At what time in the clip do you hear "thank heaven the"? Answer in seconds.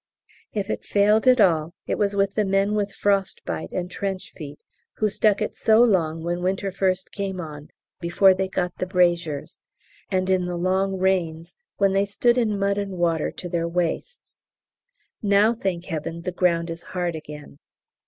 15.53-16.31